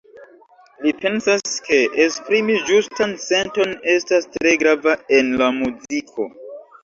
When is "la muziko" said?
5.43-6.27